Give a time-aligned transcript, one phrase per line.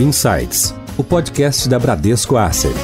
[0.00, 2.74] Insights, o podcast da Bradesco Asset.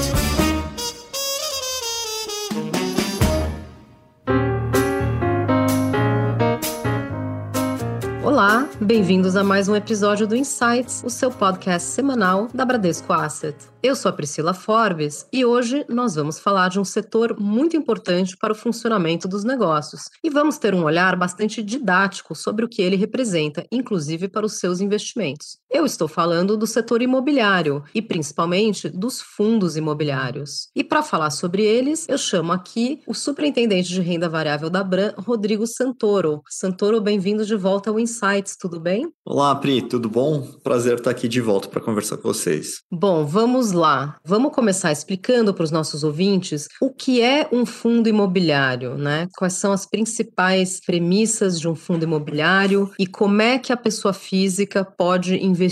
[8.22, 13.56] Olá, bem-vindos a mais um episódio do Insights, o seu podcast semanal da Bradesco Asset.
[13.82, 18.36] Eu sou a Priscila Forbes e hoje nós vamos falar de um setor muito importante
[18.36, 22.82] para o funcionamento dos negócios e vamos ter um olhar bastante didático sobre o que
[22.82, 25.58] ele representa, inclusive para os seus investimentos.
[25.76, 30.70] Eu estou falando do setor imobiliário e principalmente dos fundos imobiliários.
[30.74, 35.12] E para falar sobre eles, eu chamo aqui o superintendente de renda variável da Bran,
[35.18, 36.40] Rodrigo Santoro.
[36.48, 39.12] Santoro, bem-vindo de volta ao Insights, tudo bem?
[39.22, 40.48] Olá, Pri, tudo bom?
[40.64, 42.80] Prazer estar aqui de volta para conversar com vocês.
[42.90, 44.16] Bom, vamos lá.
[44.24, 49.28] Vamos começar explicando para os nossos ouvintes o que é um fundo imobiliário, né?
[49.36, 54.14] Quais são as principais premissas de um fundo imobiliário e como é que a pessoa
[54.14, 55.65] física pode investir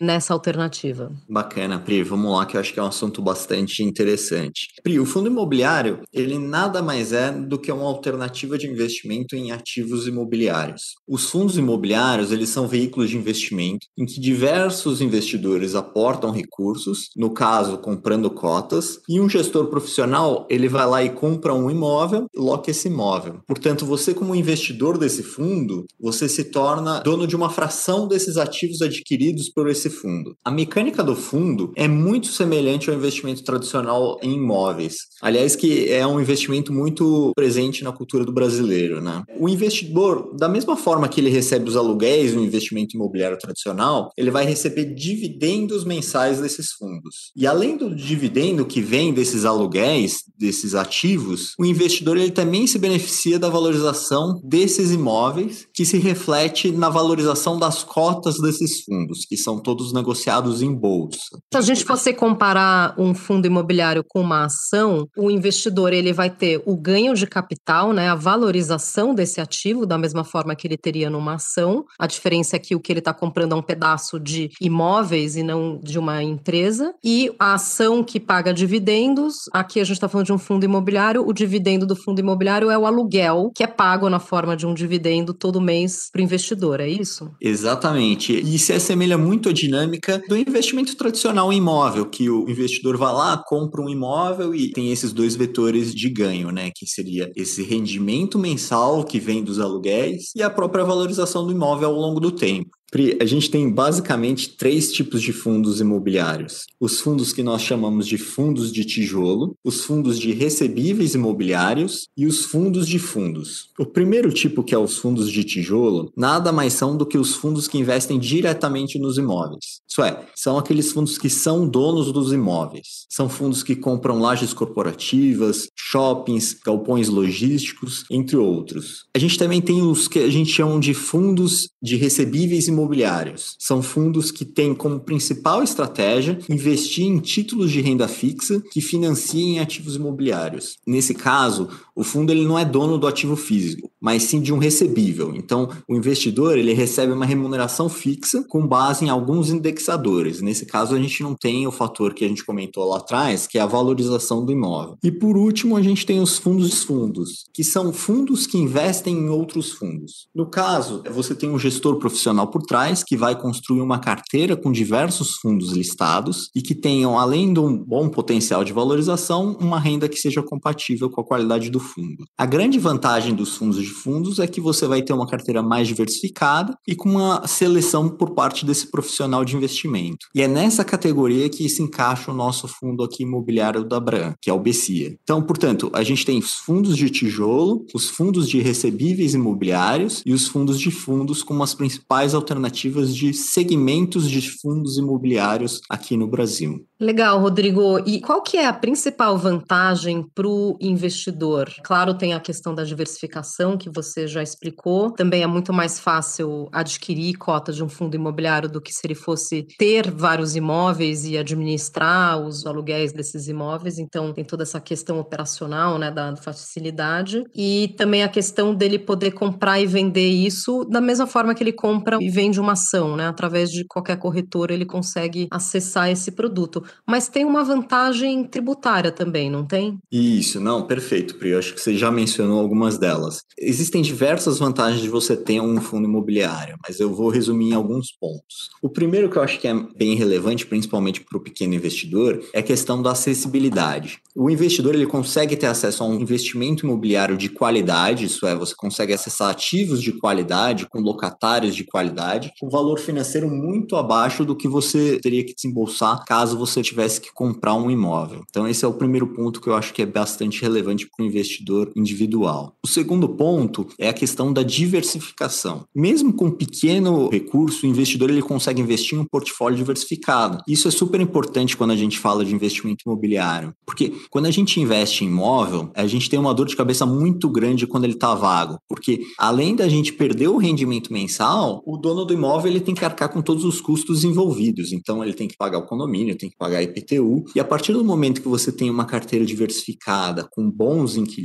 [0.00, 1.12] nessa alternativa.
[1.28, 2.02] Bacana, Pri.
[2.02, 4.68] Vamos lá, que eu acho que é um assunto bastante interessante.
[4.82, 9.52] Pri, o fundo imobiliário, ele nada mais é do que uma alternativa de investimento em
[9.52, 10.94] ativos imobiliários.
[11.08, 17.30] Os fundos imobiliários, eles são veículos de investimento em que diversos investidores aportam recursos, no
[17.30, 22.70] caso, comprando cotas, e um gestor profissional, ele vai lá e compra um imóvel, loca
[22.70, 23.40] esse imóvel.
[23.46, 28.82] Portanto, você como investidor desse fundo, você se torna dono de uma fração desses ativos
[28.82, 29.19] adquiridos
[29.54, 30.34] por esse fundo.
[30.44, 34.94] A mecânica do fundo é muito semelhante ao investimento tradicional em imóveis.
[35.20, 39.22] Aliás, que é um investimento muito presente na cultura do brasileiro, né?
[39.38, 44.30] O investidor, da mesma forma que ele recebe os aluguéis no investimento imobiliário tradicional, ele
[44.30, 47.30] vai receber dividendos mensais desses fundos.
[47.36, 52.78] E além do dividendo que vem desses aluguéis, desses ativos, o investidor ele também se
[52.78, 59.36] beneficia da valorização desses imóveis, que se reflete na valorização das cotas desses fundos, que
[59.36, 61.38] são todos negociados em bolsa.
[61.52, 66.30] Se a gente fosse comparar um fundo imobiliário com uma ação, o investidor ele vai
[66.30, 70.76] ter o ganho de capital, né, a valorização desse ativo, da mesma forma que ele
[70.76, 71.84] teria numa ação.
[71.98, 75.42] A diferença é que o que ele está comprando é um pedaço de imóveis e
[75.42, 76.94] não de uma empresa.
[77.04, 81.26] E a ação que paga dividendos, aqui a gente está falando de um fundo imobiliário,
[81.26, 84.74] o dividendo do fundo imobiliário é o aluguel, que é pago na forma de um
[84.74, 87.30] dividendo todo mês para o investidor, é isso?
[87.40, 88.32] Exatamente.
[88.32, 93.12] E se assemelha muito à dinâmica do investimento tradicional em imóvel, que o investidor vai
[93.12, 96.70] lá, compra um imóvel e tem esses dois vetores de ganho, né?
[96.74, 101.88] Que seria esse rendimento mensal que vem dos aluguéis e a própria valorização do imóvel
[101.88, 102.70] ao longo do tempo.
[102.90, 106.64] Pri, a gente tem basicamente três tipos de fundos imobiliários.
[106.80, 112.26] Os fundos que nós chamamos de fundos de tijolo, os fundos de recebíveis imobiliários e
[112.26, 113.68] os fundos de fundos.
[113.78, 117.34] O primeiro tipo, que é os fundos de tijolo, nada mais são do que os
[117.34, 119.80] fundos que investem diretamente nos imóveis.
[119.88, 123.06] Isso é, são aqueles fundos que são donos dos imóveis.
[123.08, 129.04] São fundos que compram lajes corporativas, shoppings, galpões logísticos, entre outros.
[129.14, 133.56] A gente também tem os que a gente chama de fundos de recebíveis imobiliários imobiliários.
[133.58, 139.60] São fundos que têm como principal estratégia investir em títulos de renda fixa que financiem
[139.60, 140.78] ativos imobiliários.
[140.86, 141.68] Nesse caso,
[142.00, 145.34] o fundo ele não é dono do ativo físico, mas sim de um recebível.
[145.36, 150.40] Então, o investidor ele recebe uma remuneração fixa com base em alguns indexadores.
[150.40, 153.58] Nesse caso, a gente não tem o fator que a gente comentou lá atrás, que
[153.58, 154.96] é a valorização do imóvel.
[155.04, 159.28] E por último, a gente tem os fundos fundos, que são fundos que investem em
[159.28, 160.26] outros fundos.
[160.34, 164.72] No caso, você tem um gestor profissional por trás que vai construir uma carteira com
[164.72, 170.08] diversos fundos listados e que tenham, além de um bom potencial de valorização, uma renda
[170.08, 171.89] que seja compatível com a qualidade do fundo.
[172.36, 175.88] A grande vantagem dos fundos de fundos é que você vai ter uma carteira mais
[175.88, 180.26] diversificada e com uma seleção por parte desse profissional de investimento.
[180.34, 184.50] E é nessa categoria que se encaixa o nosso fundo aqui imobiliário da Bran, que
[184.50, 185.16] é o BCIA.
[185.22, 190.32] Então, portanto, a gente tem os fundos de tijolo, os fundos de recebíveis imobiliários e
[190.32, 196.26] os fundos de fundos como as principais alternativas de segmentos de fundos imobiliários aqui no
[196.26, 196.84] Brasil.
[197.00, 197.98] Legal, Rodrigo.
[198.06, 201.70] E qual que é a principal vantagem para o investidor?
[201.82, 205.12] Claro, tem a questão da diversificação que você já explicou.
[205.12, 209.14] Também é muito mais fácil adquirir cotas de um fundo imobiliário do que se ele
[209.14, 213.98] fosse ter vários imóveis e administrar os aluguéis desses imóveis.
[213.98, 217.44] Então, tem toda essa questão operacional, né, da facilidade.
[217.54, 221.72] E também a questão dele poder comprar e vender isso da mesma forma que ele
[221.72, 223.26] compra e vende uma ação, né?
[223.26, 229.50] Através de qualquer corretora ele consegue acessar esse produto mas tem uma vantagem tributária também,
[229.50, 229.98] não tem?
[230.10, 231.54] Isso, não, perfeito, Pri.
[231.60, 233.42] Acho que você já mencionou algumas delas.
[233.58, 238.10] Existem diversas vantagens de você ter um fundo imobiliário, mas eu vou resumir em alguns
[238.10, 238.70] pontos.
[238.82, 242.58] O primeiro que eu acho que é bem relevante, principalmente para o pequeno investidor, é
[242.58, 244.18] a questão da acessibilidade.
[244.34, 248.74] O investidor ele consegue ter acesso a um investimento imobiliário de qualidade, isso é, você
[248.74, 254.56] consegue acessar ativos de qualidade, com locatários de qualidade, com valor financeiro muito abaixo do
[254.56, 258.42] que você teria que desembolsar caso você tivesse que comprar um imóvel.
[258.48, 261.26] Então, esse é o primeiro ponto que eu acho que é bastante relevante para o
[261.26, 261.49] investidor
[261.96, 262.76] individual.
[262.84, 265.84] O segundo ponto é a questão da diversificação.
[265.94, 270.62] Mesmo com pequeno recurso, o investidor ele consegue investir em um portfólio diversificado.
[270.68, 274.80] Isso é super importante quando a gente fala de investimento imobiliário, porque quando a gente
[274.80, 278.34] investe em imóvel, a gente tem uma dor de cabeça muito grande quando ele está
[278.34, 282.94] vago, porque além da gente perder o rendimento mensal, o dono do imóvel ele tem
[282.94, 284.92] que arcar com todos os custos envolvidos.
[284.92, 288.04] Então ele tem que pagar o condomínio, tem que pagar IPTU, e a partir do
[288.04, 291.39] momento que você tem uma carteira diversificada com bons inquilinos,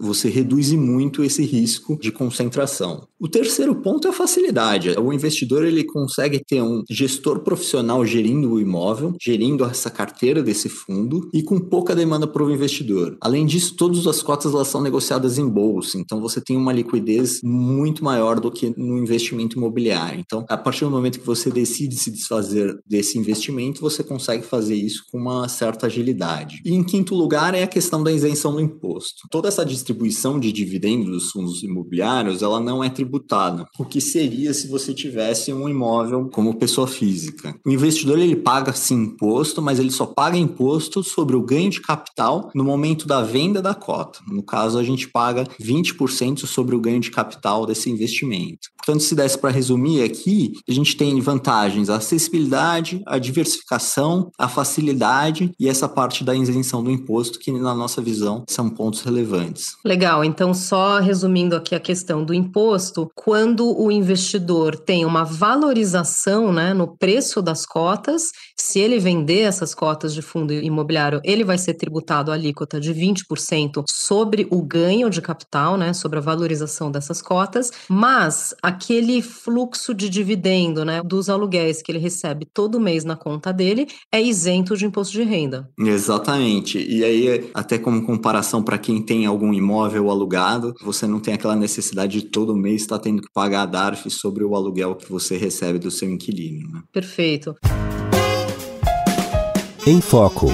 [0.00, 3.06] você reduz muito esse risco de concentração.
[3.20, 4.90] O terceiro ponto é a facilidade.
[4.90, 10.68] O investidor ele consegue ter um gestor profissional gerindo o imóvel, gerindo essa carteira desse
[10.68, 13.16] fundo e com pouca demanda para o investidor.
[13.20, 17.40] Além disso, todas as cotas elas são negociadas em bolsa, então você tem uma liquidez
[17.42, 20.20] muito maior do que no investimento imobiliário.
[20.20, 24.76] Então, a partir do momento que você decide se desfazer desse investimento, você consegue fazer
[24.76, 26.60] isso com uma certa agilidade.
[26.64, 29.17] E em quinto lugar é a questão da isenção do imposto.
[29.30, 34.54] Toda essa distribuição de dividendos dos fundos imobiliários, ela não é tributada, o que seria
[34.54, 37.54] se você tivesse um imóvel como pessoa física.
[37.66, 41.80] O investidor ele paga sim imposto, mas ele só paga imposto sobre o ganho de
[41.80, 44.20] capital no momento da venda da cota.
[44.28, 48.68] No caso, a gente paga 20% sobre o ganho de capital desse investimento.
[48.88, 54.48] Portanto, se desse para resumir aqui, a gente tem vantagens: a acessibilidade, a diversificação, a
[54.48, 59.76] facilidade e essa parte da isenção do imposto, que na nossa visão são pontos relevantes.
[59.84, 60.24] Legal.
[60.24, 66.72] Então, só resumindo aqui a questão do imposto, quando o investidor tem uma valorização né,
[66.72, 71.74] no preço das cotas, se ele vender essas cotas de fundo imobiliário, ele vai ser
[71.74, 77.20] tributado a alíquota de 20% sobre o ganho de capital, né, sobre a valorização dessas
[77.20, 83.16] cotas, mas aquele fluxo de dividendo, né, dos aluguéis que ele recebe todo mês na
[83.16, 85.68] conta dele é isento de imposto de renda.
[85.76, 86.78] Exatamente.
[86.78, 91.56] E aí, até como comparação para quem tem algum imóvel alugado, você não tem aquela
[91.56, 95.10] necessidade de todo mês estar tá tendo que pagar a DARF sobre o aluguel que
[95.10, 96.68] você recebe do seu inquilino.
[96.70, 96.82] Né?
[96.92, 97.56] Perfeito.
[99.84, 100.52] Em Foco.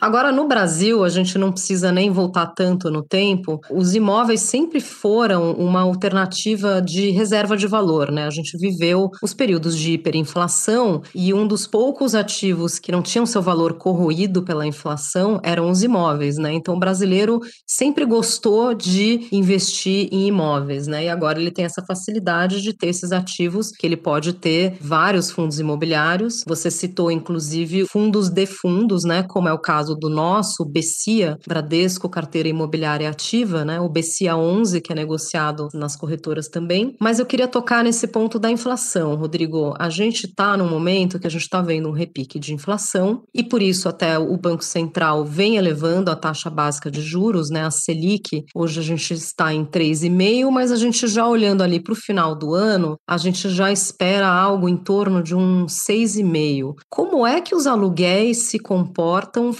[0.00, 4.80] Agora, no Brasil, a gente não precisa nem voltar tanto no tempo, os imóveis sempre
[4.80, 8.24] foram uma alternativa de reserva de valor, né?
[8.24, 13.26] A gente viveu os períodos de hiperinflação e um dos poucos ativos que não tinham
[13.26, 16.52] seu valor corroído pela inflação eram os imóveis, né?
[16.52, 21.06] Então, o brasileiro sempre gostou de investir em imóveis, né?
[21.06, 25.28] E agora ele tem essa facilidade de ter esses ativos que ele pode ter vários
[25.28, 26.44] fundos imobiliários.
[26.46, 29.24] Você citou, inclusive, fundos de fundos, né?
[29.24, 34.36] Como é o caso caso do nosso BCIA, Bradesco Carteira Imobiliária Ativa, né, o BCIA
[34.36, 36.94] 11, que é negociado nas corretoras também.
[37.00, 39.74] Mas eu queria tocar nesse ponto da inflação, Rodrigo.
[39.78, 43.42] A gente está num momento que a gente está vendo um repique de inflação e
[43.42, 47.70] por isso até o Banco Central vem elevando a taxa básica de juros, né, a
[47.70, 48.44] Selic.
[48.54, 52.34] Hoje a gente está em 3,5, mas a gente já olhando ali para o final
[52.34, 56.74] do ano, a gente já espera algo em torno de um 6,5.
[56.90, 59.52] Como é que os aluguéis se comportam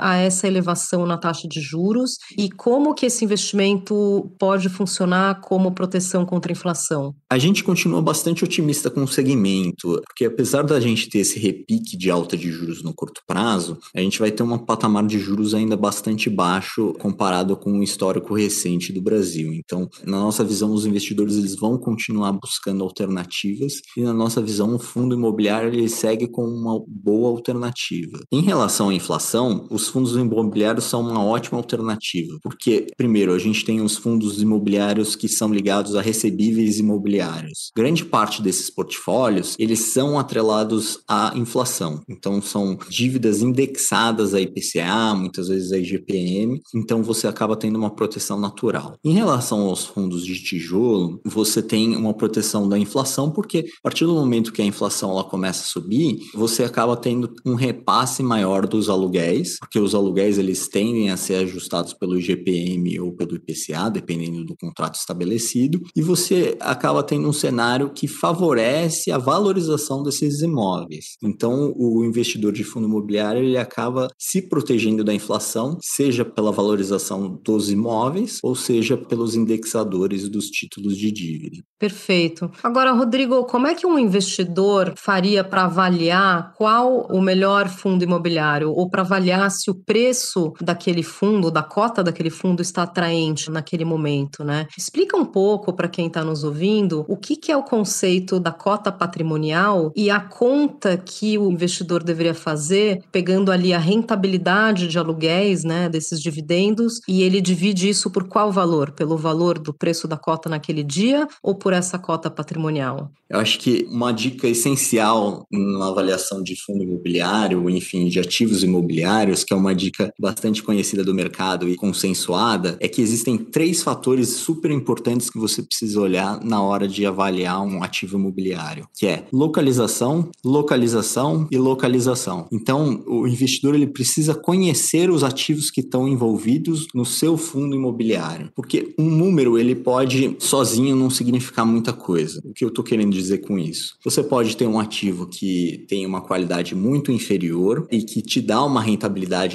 [0.00, 5.72] a essa elevação na taxa de juros e como que esse investimento pode funcionar como
[5.72, 7.14] proteção contra a inflação?
[7.28, 11.96] A gente continua bastante otimista com o segmento, porque apesar da gente ter esse repique
[11.96, 15.54] de alta de juros no curto prazo, a gente vai ter um patamar de juros
[15.54, 19.52] ainda bastante baixo comparado com o histórico recente do Brasil.
[19.52, 24.74] Então, na nossa visão, os investidores eles vão continuar buscando alternativas e na nossa visão,
[24.74, 28.18] o fundo imobiliário ele segue com uma boa alternativa.
[28.32, 29.39] Em relação à inflação,
[29.70, 35.14] os fundos imobiliários são uma ótima alternativa, porque, primeiro, a gente tem os fundos imobiliários
[35.16, 37.70] que são ligados a recebíveis imobiliários.
[37.76, 42.02] Grande parte desses portfólios, eles são atrelados à inflação.
[42.08, 47.90] Então, são dívidas indexadas a IPCA, muitas vezes a IGPM, então você acaba tendo uma
[47.90, 48.96] proteção natural.
[49.04, 54.04] Em relação aos fundos de tijolo, você tem uma proteção da inflação, porque a partir
[54.04, 58.66] do momento que a inflação ela começa a subir, você acaba tendo um repasse maior
[58.66, 63.36] dos aluguéis aluguéis, porque os aluguéis eles tendem a ser ajustados pelo IGPM ou pelo
[63.36, 70.02] IPCA, dependendo do contrato estabelecido, e você acaba tendo um cenário que favorece a valorização
[70.02, 71.16] desses imóveis.
[71.22, 77.40] Então, o investidor de fundo imobiliário ele acaba se protegendo da inflação, seja pela valorização
[77.44, 81.62] dos imóveis, ou seja pelos indexadores dos títulos de dívida.
[81.78, 82.50] Perfeito.
[82.62, 88.70] Agora, Rodrigo, como é que um investidor faria para avaliar qual o melhor fundo imobiliário
[88.70, 89.19] ou para avaliar
[89.50, 94.66] se o preço daquele fundo, da cota daquele fundo está atraente naquele momento, né?
[94.76, 98.52] Explica um pouco para quem está nos ouvindo o que, que é o conceito da
[98.52, 104.98] cota patrimonial e a conta que o investidor deveria fazer, pegando ali a rentabilidade de
[104.98, 108.92] aluguéis, né, desses dividendos, e ele divide isso por qual valor?
[108.92, 113.10] Pelo valor do preço da cota naquele dia ou por essa cota patrimonial?
[113.28, 119.09] Eu acho que uma dica essencial na avaliação de fundo imobiliário, enfim, de ativos imobiliários,
[119.44, 124.28] que é uma dica bastante conhecida do mercado e consensuada, é que existem três fatores
[124.28, 129.24] super importantes que você precisa olhar na hora de avaliar um ativo imobiliário, que é
[129.32, 132.46] localização, localização e localização.
[132.52, 138.52] Então, o investidor ele precisa conhecer os ativos que estão envolvidos no seu fundo imobiliário,
[138.54, 142.40] porque um número ele pode sozinho não significar muita coisa.
[142.44, 143.96] O que eu estou querendo dizer com isso?
[144.04, 148.64] Você pode ter um ativo que tem uma qualidade muito inferior e que te dá
[148.64, 148.99] uma rentabilidade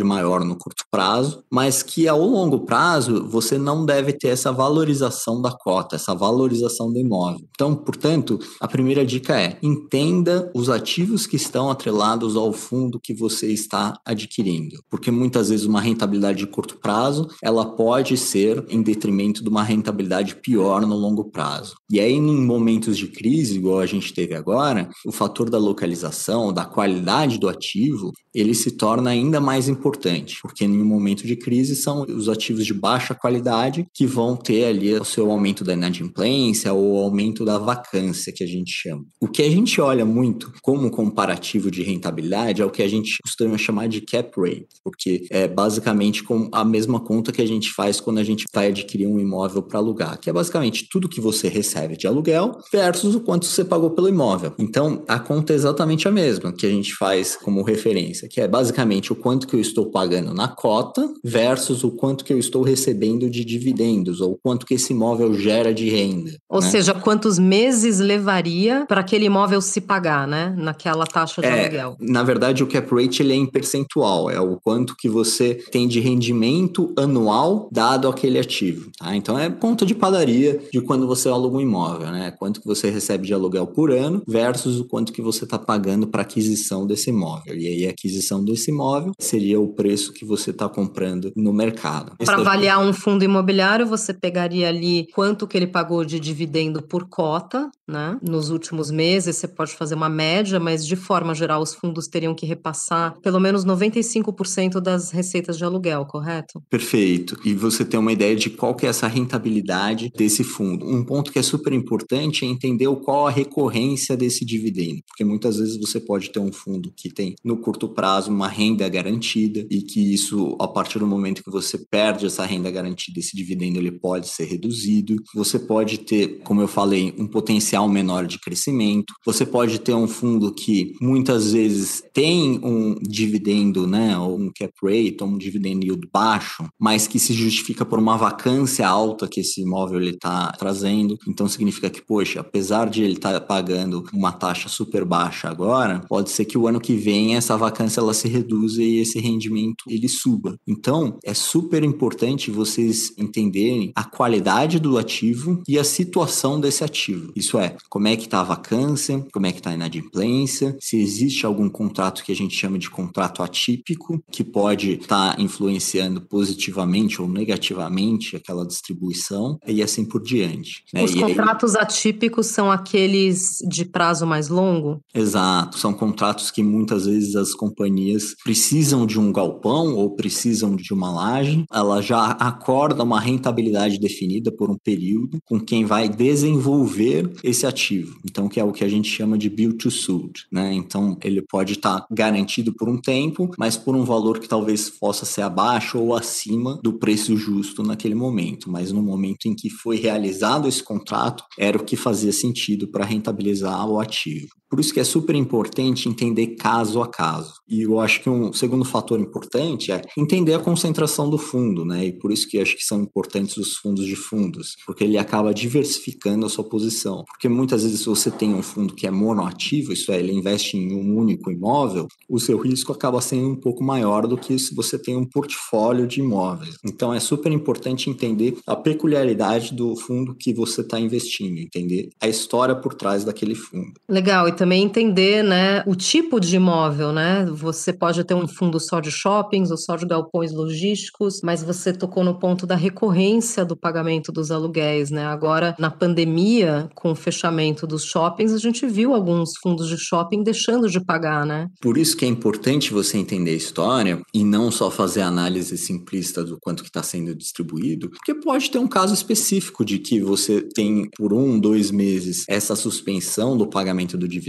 [0.04, 5.42] maior no curto prazo, mas que ao longo prazo você não deve ter essa valorização
[5.42, 7.46] da cota, essa valorização do imóvel.
[7.52, 13.14] Então, portanto, a primeira dica é entenda os ativos que estão atrelados ao fundo que
[13.14, 18.82] você está adquirindo, porque muitas vezes uma rentabilidade de curto prazo ela pode ser em
[18.82, 21.76] detrimento de uma rentabilidade pior no longo prazo.
[21.90, 26.54] E aí, em momentos de crise, igual a gente teve agora, o fator da localização,
[26.54, 31.36] da qualidade do ativo, ele se torna ainda mais importante, porque em um momento de
[31.36, 35.74] crise são os ativos de baixa qualidade que vão ter ali o seu aumento da
[35.74, 39.06] inadimplência ou aumento da vacância, que a gente chama.
[39.20, 43.18] O que a gente olha muito como comparativo de rentabilidade é o que a gente
[43.24, 47.72] costuma chamar de cap rate, porque é basicamente com a mesma conta que a gente
[47.72, 51.20] faz quando a gente vai adquirir um imóvel para alugar, que é basicamente tudo que
[51.20, 54.54] você recebe de aluguel versus o quanto você pagou pelo imóvel.
[54.60, 58.48] Então, a conta é exatamente a mesma que a gente faz como referência, que é
[58.48, 62.62] basicamente o quanto que eu estou pagando na cota versus o quanto que eu estou
[62.62, 66.32] recebendo de dividendos ou quanto que esse imóvel gera de renda.
[66.50, 66.70] Ou né?
[66.70, 70.54] seja, quantos meses levaria para aquele imóvel se pagar, né?
[70.58, 71.98] Naquela taxa de é, aluguel.
[72.00, 75.88] Na verdade, o cap rate ele é em percentual, é o quanto que você tem
[75.88, 78.92] de rendimento anual dado aquele ativo.
[79.00, 79.16] Tá?
[79.16, 82.32] Então é conta de padaria de quando você aluga um imóvel, né?
[82.32, 86.08] Quanto que você recebe de aluguel por ano versus o quanto que você está pagando
[86.08, 87.56] para aquisição desse imóvel.
[87.56, 92.14] E aí a aquisição desse imóvel seria o preço que você está comprando no mercado.
[92.24, 97.08] Para avaliar um fundo imobiliário, você pegaria ali quanto que ele pagou de dividendo por
[97.08, 98.18] cota, né?
[98.22, 102.34] Nos últimos meses, você pode fazer uma média, mas de forma geral, os fundos teriam
[102.34, 106.62] que repassar pelo menos 95% das receitas de aluguel, correto?
[106.70, 107.38] Perfeito.
[107.46, 110.86] E você tem uma ideia de qual que é essa rentabilidade desse fundo.
[110.86, 115.58] Um ponto que é super importante é entender qual a recorrência desse dividendo, porque muitas
[115.58, 119.82] vezes você pode ter um fundo que tem no curto prazo uma renda garantida e
[119.82, 123.92] que isso, a partir do momento que você perde essa renda garantida, esse dividendo ele
[123.92, 125.16] pode ser reduzido.
[125.34, 129.14] Você pode ter, como eu falei, um potencial menor de crescimento.
[129.26, 134.74] Você pode ter um fundo que muitas vezes tem um dividendo, né, ou um cap
[134.82, 139.42] rate, ou um dividend yield baixo, mas que se justifica por uma vacância alta que
[139.42, 141.18] esse imóvel está trazendo.
[141.28, 146.02] Então significa que, poxa, apesar de ele estar tá pagando uma taxa super baixa agora,
[146.08, 149.86] pode ser que o ano que vem essa vacância ela se reduza e esse rendimento
[149.88, 150.58] ele suba.
[150.68, 157.32] Então, é super importante vocês entenderem a qualidade do ativo e a situação desse ativo.
[157.36, 160.98] Isso é, como é que está a vacância, como é que está a inadimplência, se
[160.98, 166.22] existe algum contrato que a gente chama de contrato atípico, que pode estar tá influenciando
[166.22, 170.84] positivamente ou negativamente aquela distribuição e assim por diante.
[170.94, 171.04] Né?
[171.04, 171.82] Os e contratos aí...
[171.82, 175.00] atípicos são aqueles de prazo mais longo?
[175.14, 180.94] Exato, são contratos que muitas vezes as companhias precisam de um galpão ou precisam de
[180.94, 187.32] uma laje, ela já acorda uma rentabilidade definida por um período com quem vai desenvolver
[187.42, 188.20] esse ativo.
[188.26, 190.74] Então, que é o que a gente chama de build to suit, né?
[190.74, 194.90] Então, ele pode estar tá garantido por um tempo, mas por um valor que talvez
[194.90, 198.70] possa ser abaixo ou acima do preço justo naquele momento.
[198.70, 203.06] Mas no momento em que foi realizado esse contrato, era o que fazia sentido para
[203.06, 204.50] rentabilizar o ativo.
[204.76, 207.54] Por isso que é super importante entender caso a caso.
[207.66, 212.08] E eu acho que um segundo fator importante é entender a concentração do fundo, né?
[212.08, 215.54] E por isso que acho que são importantes os fundos de fundos, porque ele acaba
[215.54, 217.24] diversificando a sua posição.
[217.26, 220.76] Porque muitas vezes se você tem um fundo que é monoativo, isso é, ele investe
[220.76, 224.76] em um único imóvel, o seu risco acaba sendo um pouco maior do que se
[224.76, 226.76] você tem um portfólio de imóveis.
[226.86, 232.28] Então é super importante entender a peculiaridade do fundo que você está investindo, entender a
[232.28, 233.94] história por trás daquele fundo.
[234.10, 237.46] Legal, e também entender, né, o tipo de imóvel, né?
[237.52, 241.94] Você pode ter um fundo só de shoppings ou só de galpões logísticos, mas você
[241.94, 245.24] tocou no ponto da recorrência do pagamento dos aluguéis, né?
[245.24, 250.42] Agora, na pandemia, com o fechamento dos shoppings, a gente viu alguns fundos de shopping
[250.42, 251.68] deixando de pagar, né?
[251.80, 256.44] Por isso que é importante você entender a história e não só fazer análise simplista
[256.44, 260.60] do quanto que está sendo distribuído, porque pode ter um caso específico de que você
[260.60, 264.45] tem por um, dois meses essa suspensão do pagamento do dividendo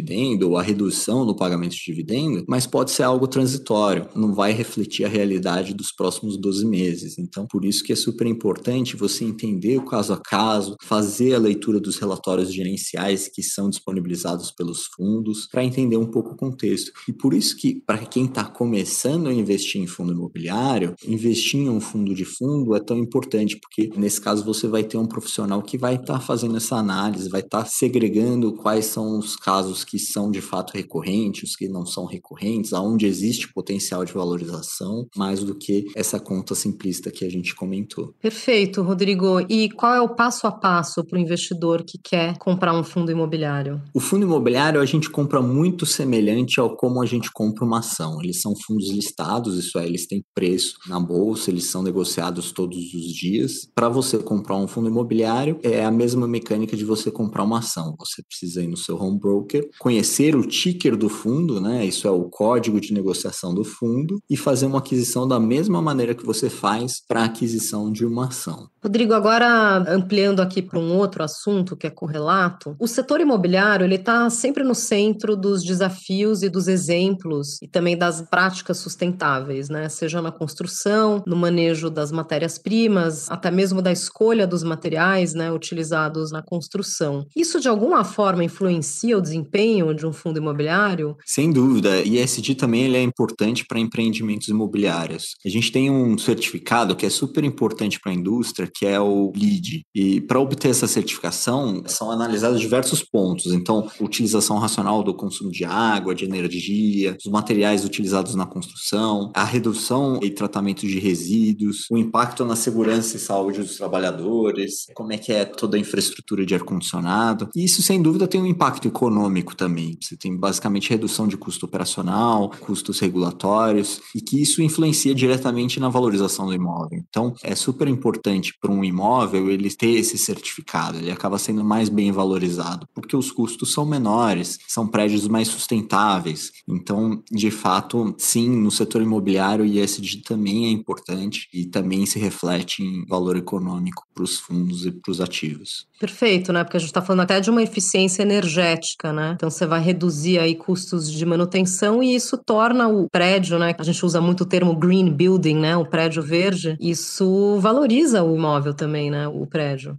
[0.47, 5.05] ou a redução do pagamento de dividendo, mas pode ser algo transitório, não vai refletir
[5.05, 7.19] a realidade dos próximos 12 meses.
[7.19, 11.39] Então, por isso que é super importante você entender o caso a caso, fazer a
[11.39, 16.93] leitura dos relatórios gerenciais que são disponibilizados pelos fundos, para entender um pouco o contexto.
[17.09, 21.69] E por isso que, para quem está começando a investir em fundo imobiliário, investir em
[21.69, 25.63] um fundo de fundo é tão importante, porque nesse caso você vai ter um profissional
[25.63, 29.85] que vai estar tá fazendo essa análise, vai estar tá segregando quais são os casos
[29.87, 35.07] que são de fato recorrentes, os que não são recorrentes, aonde existe potencial de valorização,
[35.17, 38.15] mais do que essa conta simplista que a gente comentou.
[38.21, 39.41] Perfeito, Rodrigo.
[39.49, 43.11] E qual é o passo a passo para o investidor que quer comprar um fundo
[43.11, 43.81] imobiliário?
[43.95, 48.21] O fundo imobiliário a gente compra muito semelhante ao como a gente compra uma ação.
[48.23, 52.93] Eles são fundos listados, isso é, eles têm preço na bolsa, eles são negociados todos
[52.95, 53.69] os dias.
[53.75, 57.95] Para você comprar um fundo imobiliário, é a mesma mecânica de você comprar uma ação.
[57.99, 61.85] Você precisa ir no seu home broker, conhecer o ticker do fundo, né?
[61.85, 66.15] Isso é o código de negociação do fundo e fazer uma aquisição da mesma maneira
[66.15, 68.69] que você faz para a aquisição de uma ação.
[68.83, 73.97] Rodrigo, agora ampliando aqui para um outro assunto que é correlato, o setor imobiliário ele
[73.97, 79.89] está sempre no centro dos desafios e dos exemplos e também das práticas sustentáveis, né?
[79.89, 86.31] Seja na construção, no manejo das matérias-primas, até mesmo da escolha dos materiais, né, utilizados
[86.31, 87.27] na construção.
[87.35, 91.17] Isso de alguma forma influencia o desempenho de um fundo imobiliário?
[91.25, 92.03] Sem dúvida.
[92.03, 95.37] E ESG também ele é importante para empreendimentos imobiliários.
[95.45, 99.33] A gente tem um certificado que é super importante para a indústria, que é o
[99.37, 99.83] LEED.
[99.95, 103.53] E para obter essa certificação, são analisados diversos pontos.
[103.53, 109.45] Então, utilização racional do consumo de água, de energia, os materiais utilizados na construção, a
[109.45, 115.19] redução e tratamento de resíduos, o impacto na segurança e saúde dos trabalhadores, como é
[115.19, 117.49] que é toda a infraestrutura de ar-condicionado.
[117.55, 119.97] E isso, sem dúvida, tem um impacto econômico também.
[120.01, 125.89] Você tem basicamente redução de custo operacional, custos regulatórios, e que isso influencia diretamente na
[125.89, 127.03] valorização do imóvel.
[127.09, 131.89] Então, é super importante para um imóvel ele ter esse certificado, ele acaba sendo mais
[131.89, 136.53] bem valorizado, porque os custos são menores, são prédios mais sustentáveis.
[136.69, 142.19] Então, de fato, sim, no setor imobiliário, o ISD também é importante e também se
[142.19, 145.87] reflete em valor econômico para os fundos e para os ativos.
[145.99, 146.63] Perfeito, né?
[146.63, 149.33] Porque a gente está falando até de uma eficiência energética, né?
[149.35, 153.75] Então você vai reduzir aí custos de manutenção e isso torna o prédio, né?
[153.79, 155.77] A gente usa muito o termo green building, né?
[155.77, 156.77] O prédio verde.
[156.81, 159.29] Isso valoriza o imóvel também, né?
[159.29, 159.99] O prédio.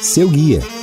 [0.00, 0.81] Seu guia.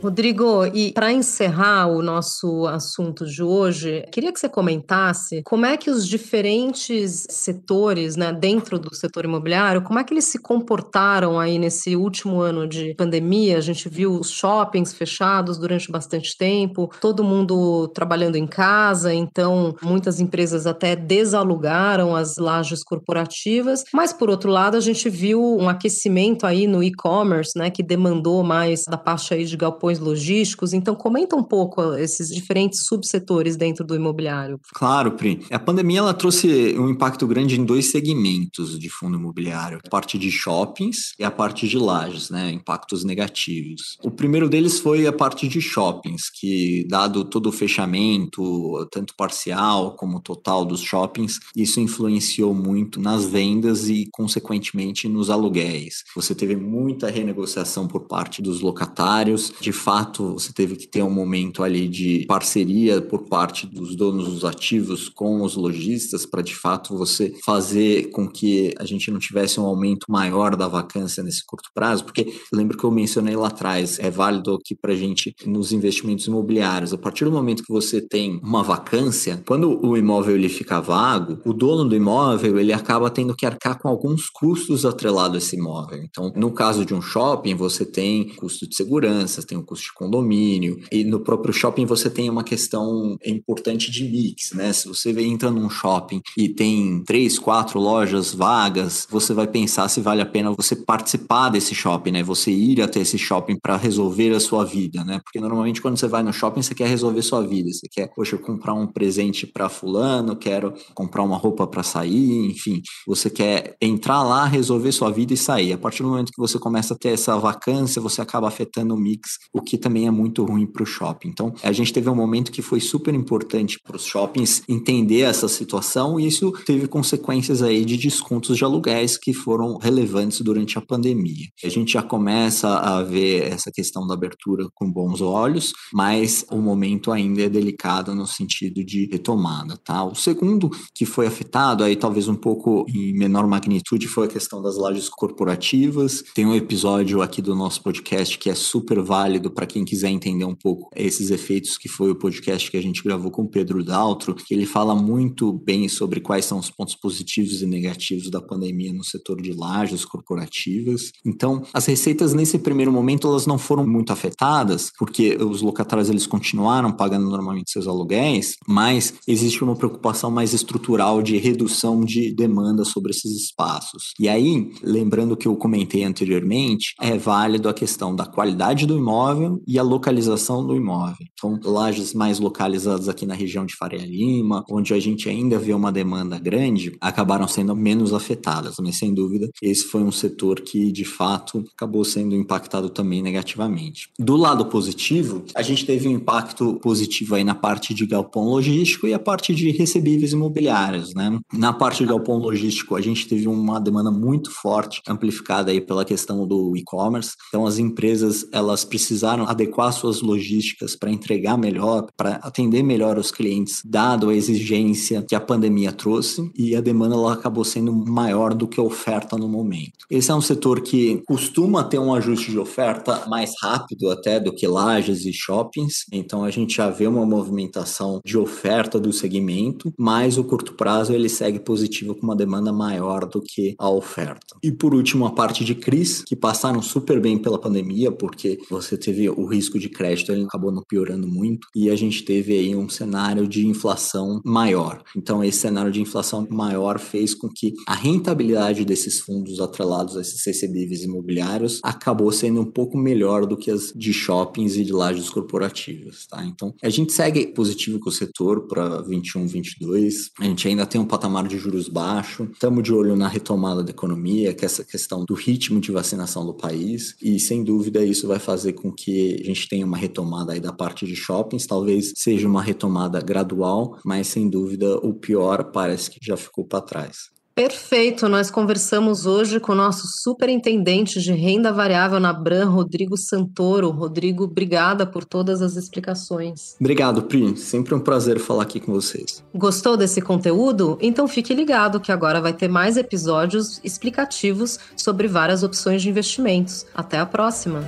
[0.00, 5.76] Rodrigo, e para encerrar o nosso assunto de hoje, queria que você comentasse como é
[5.76, 11.38] que os diferentes setores, né, dentro do setor imobiliário, como é que eles se comportaram
[11.40, 13.58] aí nesse último ano de pandemia?
[13.58, 19.74] A gente viu os shoppings fechados durante bastante tempo, todo mundo trabalhando em casa, então
[19.82, 25.68] muitas empresas até desalugaram as lajes corporativas, mas por outro lado, a gente viu um
[25.68, 30.72] aquecimento aí no e-commerce, né, que demandou mais da parte aí de galpões galpões logísticos.
[30.72, 34.60] Então, comenta um pouco esses diferentes subsetores dentro do imobiliário.
[34.74, 35.44] Claro, Pri.
[35.50, 40.18] A pandemia ela trouxe um impacto grande em dois segmentos de fundo imobiliário: a parte
[40.18, 42.50] de shoppings e a parte de lajes, né?
[42.50, 43.96] Impactos negativos.
[44.02, 49.96] O primeiro deles foi a parte de shoppings, que, dado todo o fechamento, tanto parcial
[49.96, 56.04] como total dos shoppings, isso influenciou muito nas vendas e, consequentemente, nos aluguéis.
[56.14, 61.10] Você teve muita renegociação por parte dos locatários de fato você teve que ter um
[61.10, 66.54] momento ali de parceria por parte dos donos dos ativos com os lojistas para de
[66.54, 71.44] fato você fazer com que a gente não tivesse um aumento maior da vacância nesse
[71.46, 75.34] curto prazo, porque lembro que eu mencionei lá atrás, é válido aqui para a gente
[75.46, 76.92] nos investimentos imobiliários.
[76.92, 81.38] A partir do momento que você tem uma vacância, quando o imóvel ele fica vago,
[81.44, 85.56] o dono do imóvel ele acaba tendo que arcar com alguns custos atrelados a esse
[85.56, 86.02] imóvel.
[86.02, 89.92] Então, no caso de um shopping, você tem custo de segurança, tem um custo de
[89.92, 94.72] condomínio, e no próprio shopping você tem uma questão importante de mix, né?
[94.72, 100.00] Se você entra num shopping e tem três, quatro lojas vagas, você vai pensar se
[100.00, 102.22] vale a pena você participar desse shopping, né?
[102.22, 105.20] Você ir até esse shopping para resolver a sua vida, né?
[105.22, 108.38] Porque normalmente quando você vai no shopping, você quer resolver sua vida, você quer, poxa,
[108.38, 114.22] comprar um presente para fulano, quero comprar uma roupa para sair, enfim, você quer entrar
[114.22, 115.72] lá, resolver sua vida e sair.
[115.72, 118.98] A partir do momento que você começa a ter essa vacância, você acaba afetando o
[118.98, 121.28] mix, o que também é muito ruim para o shopping.
[121.28, 125.48] Então, a gente teve um momento que foi super importante para os shoppings entender essa
[125.48, 130.80] situação e isso teve consequências aí de descontos de aluguéis que foram relevantes durante a
[130.80, 131.46] pandemia.
[131.64, 136.58] A gente já começa a ver essa questão da abertura com bons olhos, mas o
[136.58, 140.04] momento ainda é delicado no sentido de retomada, tá?
[140.04, 144.62] O segundo que foi afetado aí talvez um pouco em menor magnitude foi a questão
[144.62, 146.22] das lajes corporativas.
[146.34, 150.44] Tem um episódio aqui do nosso podcast que é super válido para quem quiser entender
[150.44, 153.84] um pouco esses efeitos, que foi o podcast que a gente gravou com o Pedro
[153.84, 158.40] Daltro, que ele fala muito bem sobre quais são os pontos positivos e negativos da
[158.40, 161.12] pandemia no setor de lajes corporativas.
[161.24, 166.26] Então, as receitas nesse primeiro momento elas não foram muito afetadas, porque os locatários eles
[166.26, 172.84] continuaram pagando normalmente seus aluguéis, mas existe uma preocupação mais estrutural de redução de demanda
[172.84, 174.12] sobre esses espaços.
[174.18, 179.37] E aí, lembrando que eu comentei anteriormente, é válido a questão da qualidade do imóvel
[179.66, 181.26] e a localização do imóvel.
[181.32, 185.72] Então, lajes mais localizadas aqui na região de Faria Lima, onde a gente ainda vê
[185.72, 190.90] uma demanda grande, acabaram sendo menos afetadas, mas sem dúvida, esse foi um setor que
[190.90, 194.08] de fato acabou sendo impactado também negativamente.
[194.18, 199.06] Do lado positivo, a gente teve um impacto positivo aí na parte de galpão logístico
[199.06, 201.38] e a parte de recebíveis imobiliários, né?
[201.52, 206.04] Na parte de galpão logístico, a gente teve uma demanda muito forte, amplificada aí pela
[206.04, 207.34] questão do e-commerce.
[207.48, 213.30] Então as empresas, elas precisaram adequar suas logísticas para entregar melhor, para atender melhor os
[213.30, 218.54] clientes, dado a exigência que a pandemia trouxe e a demanda ela acabou sendo maior
[218.54, 220.06] do que a oferta no momento.
[220.10, 224.52] Esse é um setor que costuma ter um ajuste de oferta mais rápido até do
[224.52, 229.92] que lajes e shoppings, então a gente já vê uma movimentação de oferta do segmento,
[229.98, 234.56] mas o curto prazo ele segue positivo com uma demanda maior do que a oferta.
[234.62, 238.96] E por último, a parte de CRIs, que passaram super bem pela pandemia, porque você
[239.08, 242.76] teve o risco de crédito, ele acabou não piorando muito, e a gente teve aí
[242.76, 245.02] um cenário de inflação maior.
[245.16, 250.20] Então, esse cenário de inflação maior fez com que a rentabilidade desses fundos atrelados a
[250.20, 254.92] esses recebíveis imobiliários acabou sendo um pouco melhor do que as de shoppings e de
[254.92, 256.44] lajes corporativas, tá?
[256.44, 260.30] Então, a gente segue positivo com o setor para 21, 22.
[260.38, 262.48] A gente ainda tem um patamar de juros baixo.
[262.52, 266.44] Estamos de olho na retomada da economia, que é essa questão do ritmo de vacinação
[266.44, 267.14] do país.
[267.22, 270.72] E sem dúvida isso vai fazer com que a gente tenha uma retomada aí da
[270.72, 271.66] parte de shoppings.
[271.66, 276.80] Talvez seja uma retomada gradual, mas sem dúvida o pior parece que já ficou para
[276.80, 277.38] trás.
[277.58, 283.90] Perfeito, nós conversamos hoje com o nosso superintendente de renda variável na Bran, Rodrigo Santoro.
[283.90, 286.76] Rodrigo, obrigada por todas as explicações.
[286.78, 287.56] Obrigado, Pri.
[287.56, 289.42] Sempre um prazer falar aqui com vocês.
[289.52, 290.96] Gostou desse conteúdo?
[291.00, 296.86] Então fique ligado que agora vai ter mais episódios explicativos sobre várias opções de investimentos.
[296.94, 297.82] Até a próxima!